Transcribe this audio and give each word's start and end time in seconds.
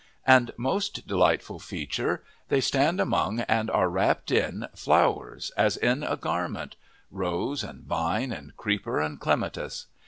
And, 0.25 0.49
most 0.57 1.05
delightful 1.07 1.59
feature, 1.59 2.23
they 2.49 2.59
stand 2.59 2.99
among, 2.99 3.41
and 3.41 3.69
are 3.69 3.87
wrapped 3.87 4.31
in, 4.31 4.65
flowers 4.75 5.51
as 5.55 5.77
in 5.77 6.01
a 6.01 6.17
garment 6.17 6.75
rose 7.11 7.63
and 7.63 7.83
vine 7.83 8.31
and 8.31 8.57
creeper 8.57 8.99
and 8.99 9.19
clematis. 9.19 9.85